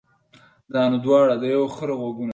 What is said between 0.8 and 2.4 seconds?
نو دواړه د يوه خره غوږونه دي.